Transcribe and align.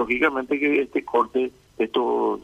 lógicamente 0.00 0.58
que 0.58 0.80
este 0.80 1.04
corte, 1.04 1.52
estos 1.76 2.40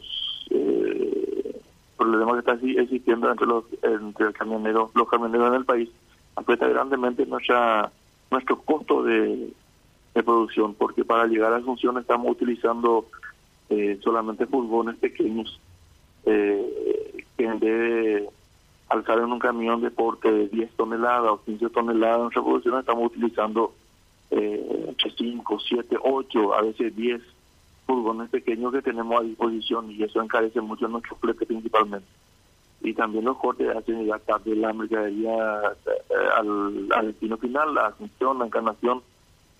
eh, 0.51 1.59
problemas 1.97 2.35
que 2.35 2.39
están 2.39 2.69
existiendo 2.77 3.31
entre 3.31 3.47
los 3.47 3.63
entre 3.81 4.27
el 4.27 4.33
camionero, 4.33 4.91
los 4.93 5.09
camioneros 5.09 5.47
en 5.47 5.53
el 5.55 5.65
país, 5.65 5.89
afecta 6.35 6.67
grandemente 6.67 7.25
nuestra 7.25 7.91
nuestro 8.29 8.61
costo 8.61 9.03
de, 9.03 9.53
producción, 10.25 10.73
porque 10.73 11.05
para 11.05 11.27
llegar 11.27 11.53
a 11.53 11.61
función 11.61 11.97
estamos 11.99 12.31
utilizando 12.31 13.05
eh, 13.69 13.99
solamente 14.03 14.47
furgones 14.47 14.95
pequeños 14.97 15.59
eh, 16.25 17.23
que 17.37 17.45
en 17.45 17.59
vez 17.59 17.79
de 17.79 18.29
alzar 18.89 19.19
en 19.19 19.31
un 19.31 19.37
camión 19.37 19.79
de 19.81 19.91
porte 19.91 20.31
de 20.31 20.47
10 20.47 20.71
toneladas 20.71 21.31
o 21.31 21.43
15 21.43 21.69
toneladas 21.69 22.17
en 22.17 22.23
nuestra 22.23 22.43
producción 22.43 22.79
estamos 22.79 23.05
utilizando 23.05 23.75
eh, 24.31 24.95
5, 25.17 25.59
7, 25.59 25.97
8, 26.01 26.53
a 26.55 26.61
veces 26.63 26.95
10 26.95 27.21
furgones 27.87 28.29
pequeños 28.29 28.73
que 28.73 28.81
tenemos 28.81 29.19
a 29.19 29.23
disposición 29.23 29.89
y 29.89 30.03
eso 30.03 30.21
encarece 30.21 30.61
mucho 30.61 30.87
nuestro 30.87 31.15
flete 31.15 31.45
principalmente. 31.45 32.07
Y 32.81 32.93
también 32.93 33.25
los 33.25 33.37
cortes 33.37 33.75
hacen 33.75 34.03
llegar 34.03 34.19
tarde 34.19 34.55
la 34.55 34.73
mercadería 34.73 35.61
eh, 35.85 36.27
al, 36.35 37.07
destino 37.07 37.37
final, 37.37 37.73
la 37.73 37.87
asunción, 37.87 38.37
la 38.37 38.45
encarnación 38.45 39.01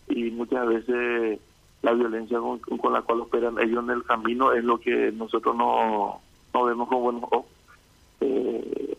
y 0.10 0.30
muchas 0.30 0.68
veces 0.68 1.40
la 1.82 1.94
violencia 1.94 2.38
con, 2.40 2.94
la 2.94 3.02
cual 3.02 3.22
operan 3.22 3.60
ellos 3.60 3.84
en 3.84 3.92
el 3.92 4.04
camino 4.04 4.52
es 4.52 4.64
lo 4.64 4.80
que 4.80 5.12
nosotros 5.14 5.56
no, 5.56 6.20
no 6.54 6.64
vemos 6.66 6.88
con 6.90 7.02
buenos 7.02 7.24
ojos. 7.24 7.46
Eh, 8.20 8.98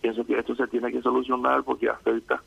pienso 0.00 0.24
que 0.24 0.38
esto 0.38 0.54
se 0.54 0.66
tiene 0.68 0.92
que 0.92 1.02
solucionar 1.02 1.64
porque 1.64 1.88
afecta, 1.88 2.42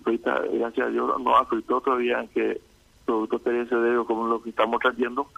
afecta 0.00 0.40
gracias 0.52 0.88
a 0.88 0.90
Dios, 0.90 1.20
no 1.20 1.36
afectó 1.36 1.80
todavía 1.80 2.20
en 2.20 2.28
que 2.28 2.60
productos 3.06 3.40
perecederos 3.40 4.06
como 4.06 4.26
lo 4.26 4.42
que 4.42 4.50
estamos 4.50 4.80
trayendo 4.80 5.28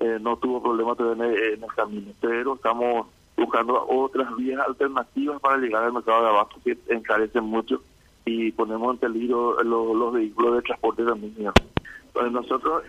eh, 0.00 0.18
no 0.20 0.36
tuvo 0.36 0.62
problemas 0.62 0.98
en 1.00 1.22
el, 1.22 1.60
camino, 1.74 2.12
pero 2.20 2.54
estamos 2.54 3.06
buscando 3.36 3.86
otras 3.88 4.34
vías 4.36 4.60
alternativas 4.66 5.40
para 5.40 5.58
llegar 5.58 5.84
al 5.84 5.92
mercado 5.92 6.22
de 6.22 6.28
abasto 6.28 6.56
que 6.64 6.76
encarecen 6.88 7.44
mucho 7.44 7.82
y 8.24 8.50
ponemos 8.52 8.94
en 8.94 8.98
peligro 8.98 9.62
los, 9.62 9.96
los 9.96 10.12
vehículos 10.12 10.56
de 10.56 10.62
transporte 10.62 11.04
también. 11.04 11.52
Entonces 12.16 12.32
nosotros 12.32 12.82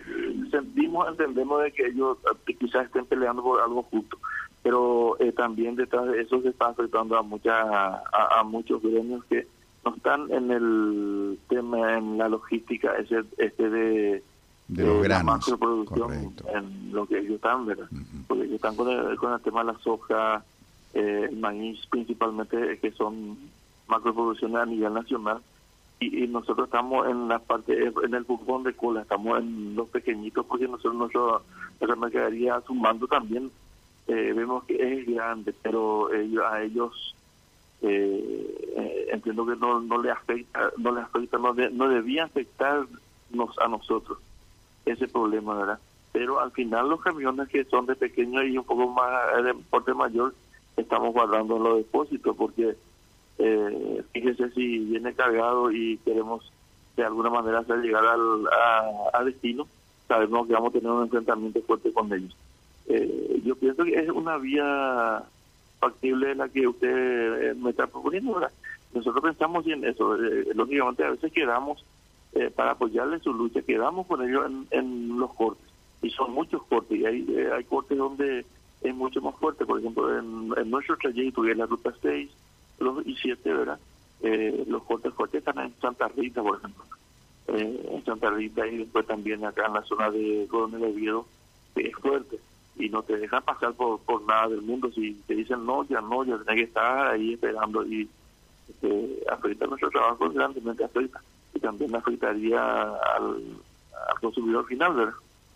sentimos, 0.50 1.08
entendemos 1.08 1.62
de 1.62 1.72
que 1.72 1.86
ellos 1.86 2.18
quizás 2.58 2.86
estén 2.86 3.04
peleando 3.06 3.42
por 3.42 3.60
algo 3.60 3.82
justo, 3.84 4.18
pero 4.62 5.16
eh, 5.20 5.32
también 5.32 5.76
detrás 5.76 6.06
de 6.08 6.22
eso 6.22 6.40
se 6.42 6.48
está 6.48 6.68
afectando 6.68 7.16
a 7.16 7.22
muchas 7.22 7.54
a, 7.54 8.40
a, 8.40 8.42
muchos 8.42 8.82
gremios 8.82 9.24
que 9.26 9.46
no 9.84 9.94
están 9.94 10.30
en 10.32 10.50
el 10.50 11.38
tema 11.48 11.98
en 11.98 12.18
la 12.18 12.28
logística 12.28 12.96
ese 12.96 13.22
este 13.36 13.70
de 13.70 14.22
de 14.68 14.84
los 14.84 14.96
eh, 14.96 15.02
granos 15.02 15.48
la 15.48 15.56
producción 15.56 16.34
en 16.54 16.92
lo 16.92 17.06
que 17.06 17.18
ellos 17.18 17.36
están 17.36 17.66
verdad 17.66 17.88
uh 17.90 17.96
-huh. 17.96 18.26
porque 18.26 18.42
ellos 18.44 18.56
están 18.56 18.76
con 18.76 18.88
el, 18.88 19.16
con 19.16 19.32
el 19.32 19.40
tema 19.40 19.60
de 19.60 19.72
la 19.72 19.78
soja 19.78 20.44
eh, 20.94 21.28
el 21.30 21.36
maíz 21.36 21.86
principalmente 21.86 22.78
que 22.78 22.92
son 22.92 23.38
macroproducciones 23.88 24.56
a 24.56 24.66
nivel 24.66 24.94
nacional. 24.94 25.40
Y, 26.00 26.24
y, 26.24 26.28
nosotros 26.28 26.66
estamos 26.68 27.08
en 27.08 27.26
la 27.26 27.40
parte 27.40 27.72
en 28.04 28.14
el 28.14 28.24
fútbol 28.24 28.62
de 28.62 28.72
cola 28.72 29.02
estamos 29.02 29.40
en 29.40 29.74
los 29.74 29.88
pequeñitos 29.88 30.46
porque 30.46 30.68
nosotros 30.68 30.94
nuestro, 30.94 31.42
nuestra 31.80 31.96
mercadería 31.96 32.62
sumando 32.64 33.08
también 33.08 33.50
eh, 34.06 34.32
vemos 34.34 34.62
que 34.64 34.74
es 34.76 35.06
grande, 35.06 35.52
pero 35.60 36.12
ellos, 36.14 36.44
a 36.44 36.62
ellos 36.62 37.16
eh, 37.82 38.70
eh, 38.76 39.06
entiendo 39.12 39.44
que 39.44 39.56
no, 39.56 39.80
no 39.80 40.00
le 40.00 40.10
afecta, 40.12 40.70
no 40.78 40.92
le 40.92 41.00
afecta, 41.00 41.36
no, 41.36 41.52
de, 41.52 41.68
no 41.70 41.88
debía 41.88 42.24
afectarnos 42.24 43.58
a 43.60 43.68
nosotros 43.68 44.18
ese 44.84 45.08
problema, 45.08 45.54
¿verdad? 45.54 45.78
Pero 46.12 46.40
al 46.40 46.50
final 46.52 46.88
los 46.88 47.00
camiones 47.00 47.48
que 47.48 47.64
son 47.64 47.86
de 47.86 47.96
pequeño 47.96 48.42
y 48.42 48.58
un 48.58 48.64
poco 48.64 48.88
más 48.88 49.42
de 49.44 49.54
porte 49.70 49.94
mayor, 49.94 50.34
estamos 50.76 51.12
guardando 51.12 51.56
en 51.56 51.62
los 51.62 51.76
depósitos 51.78 52.36
porque 52.36 52.76
eh, 53.38 54.02
fíjese 54.12 54.50
si 54.50 54.78
viene 54.78 55.14
cargado 55.14 55.70
y 55.70 55.98
queremos 55.98 56.52
de 56.96 57.04
alguna 57.04 57.30
manera 57.30 57.60
hacer 57.60 57.78
llegar 57.78 58.04
al 58.04 58.46
a, 58.48 59.18
a 59.18 59.24
destino, 59.24 59.66
sabemos 60.08 60.46
que 60.46 60.54
vamos 60.54 60.70
a 60.70 60.78
tener 60.78 60.90
un 60.90 61.04
enfrentamiento 61.04 61.60
fuerte 61.62 61.92
con 61.92 62.12
ellos. 62.12 62.34
Eh, 62.88 63.40
yo 63.44 63.54
pienso 63.56 63.84
que 63.84 63.94
es 63.94 64.08
una 64.08 64.38
vía 64.38 65.22
factible 65.78 66.34
la 66.34 66.48
que 66.48 66.66
usted 66.66 67.50
eh, 67.50 67.54
me 67.54 67.70
está 67.70 67.86
proponiendo. 67.86 68.34
¿verdad? 68.34 68.52
Nosotros 68.92 69.22
pensamos 69.22 69.66
en 69.66 69.84
eso. 69.84 70.16
Eh, 70.16 70.48
lógicamente, 70.54 71.04
a 71.04 71.10
veces 71.10 71.32
quedamos 71.32 71.84
eh, 72.34 72.50
para 72.50 72.72
apoyarle 72.72 73.18
su 73.20 73.32
lucha, 73.32 73.62
quedamos 73.62 74.06
con 74.06 74.22
ellos 74.22 74.46
en, 74.46 74.66
en, 74.70 75.18
los 75.18 75.32
cortes. 75.34 75.66
Y 76.02 76.10
son 76.10 76.32
muchos 76.32 76.62
cortes. 76.64 76.98
Y 76.98 77.06
hay, 77.06 77.26
eh, 77.28 77.50
hay 77.54 77.64
cortes 77.64 77.96
donde 77.96 78.44
es 78.82 78.94
mucho 78.94 79.20
más 79.20 79.34
fuerte. 79.36 79.64
Por 79.64 79.80
ejemplo, 79.80 80.18
en, 80.18 80.52
en 80.56 80.70
nuestro 80.70 80.96
trayecto, 80.96 81.42
que 81.42 81.52
es 81.52 81.56
la 81.56 81.66
ruta 81.66 81.92
6 82.00 82.30
los, 82.80 83.06
y 83.06 83.16
7, 83.16 83.52
¿verdad? 83.52 83.78
los 84.66 84.82
cortes 84.82 85.14
fuertes 85.14 85.38
están 85.38 85.64
en 85.64 85.72
Santa 85.80 86.08
Rita, 86.08 86.42
por 86.42 86.58
ejemplo. 86.58 86.84
en 87.46 88.04
Santa 88.04 88.30
Rita 88.30 88.66
y 88.66 88.78
después 88.78 89.06
también 89.06 89.44
acá 89.44 89.66
en 89.66 89.74
la 89.74 89.82
zona 89.82 90.10
de 90.10 90.46
Coronel 90.50 90.84
Oviedo, 90.84 91.24
es 91.76 91.94
fuerte 91.94 92.38
y 92.78 92.88
no 92.88 93.02
te 93.02 93.16
dejan 93.16 93.42
pasar 93.42 93.74
por, 93.74 94.00
por 94.00 94.22
nada 94.22 94.48
del 94.48 94.62
mundo. 94.62 94.90
Si 94.92 95.14
te 95.26 95.34
dicen 95.34 95.64
no, 95.66 95.84
ya 95.84 96.00
no, 96.00 96.24
ya 96.24 96.38
tenés 96.38 96.62
que 96.62 96.68
estar 96.68 97.12
ahí 97.12 97.34
esperando 97.34 97.84
y 97.84 98.08
este, 98.68 99.24
afecta 99.30 99.66
nuestro 99.66 99.90
trabajo 99.90 100.30
grandemente 100.30 100.84
afecta 100.84 101.20
también 101.58 101.94
afectaría 101.94 102.60
al, 102.60 103.42
al 104.08 104.20
consumidor 104.20 104.66
final, 104.66 104.94
¿verdad? 104.94 105.14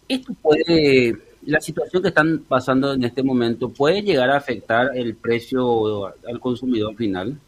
Esto 0.09 0.33
puede, 0.43 1.17
la 1.47 1.61
situación 1.61 2.03
que 2.03 2.09
están 2.09 2.45
pasando 2.49 2.93
en 2.93 3.05
este 3.05 3.23
momento, 3.23 3.69
¿puede 3.69 4.03
llegar 4.03 4.31
a 4.31 4.37
afectar 4.37 4.97
el 4.97 5.15
precio 5.15 6.07
al 6.07 6.41
consumidor 6.41 6.95
final? 6.97 7.39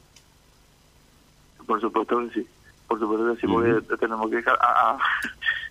Por 1.66 1.80
supuesto 1.80 2.18
que 2.20 2.40
sí, 2.40 2.46
por 2.88 2.98
supuesto 2.98 3.34
que 3.34 3.40
sí, 3.40 3.46
uh 3.46 3.50
-huh. 3.50 3.82
porque 3.82 3.96
tenemos 3.96 4.30
que 4.30 4.36
dejar, 4.36 4.58
ah, 4.60 4.74
ah, 4.76 4.98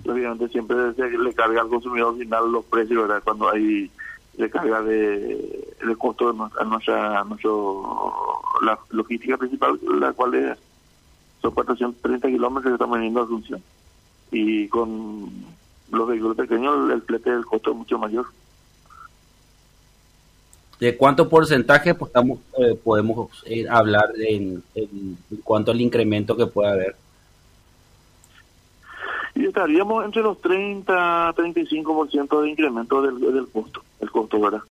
obviamente 0.12 0.50
siempre 0.50 0.94
se 0.94 1.10
le 1.10 1.34
carga 1.34 1.62
al 1.62 1.70
consumidor 1.70 2.18
final 2.18 2.52
los 2.52 2.66
precios, 2.66 3.08
¿verdad? 3.08 3.24
Cuando 3.24 3.50
hay 3.50 3.90
recarga 4.38 4.82
de, 4.82 5.76
de 5.86 5.96
costo 5.96 6.32
de 6.32 6.38
nuestra, 6.38 6.64
nuestra 6.66 7.24
nuestro, 7.24 8.42
la 8.64 8.80
logística 8.90 9.38
principal, 9.38 9.80
la 10.00 10.12
cual 10.14 10.34
es, 10.34 10.58
son 11.44 11.52
430 11.52 12.30
kilómetros 12.30 12.72
que 12.72 12.76
estamos 12.76 12.98
viniendo 12.98 13.20
a 13.20 13.24
Asunción. 13.26 13.62
Y 14.32 14.68
con 14.70 15.30
los 15.92 16.08
vehículos 16.08 16.38
pequeños 16.38 16.90
el 16.90 17.02
flete 17.02 17.32
del 17.32 17.46
costo 17.46 17.72
es 17.72 17.78
mucho 17.78 18.00
mayor. 18.00 18.26
¿De 20.80 20.98
cuánto 20.98 21.30
porcentaje 21.30 21.94
pues, 21.94 22.10
estamos, 22.10 22.40
eh, 22.58 22.80
podemos 22.82 23.30
eh, 23.46 23.66
hablar 23.70 24.10
en, 24.18 24.64
en, 24.74 25.18
cuanto 25.44 25.72
al 25.72 25.82
incremento 25.82 26.36
que 26.36 26.48
puede 26.48 26.72
haber? 26.72 26.96
y 29.36 29.46
estaríamos 29.48 30.06
entre 30.06 30.22
los 30.22 30.40
30 30.42 31.34
35% 31.34 32.42
de 32.42 32.50
incremento 32.50 33.02
del, 33.02 33.20
del 33.20 33.48
costo, 33.48 33.84
el 34.00 34.12
costo, 34.12 34.40
¿verdad? 34.40 34.62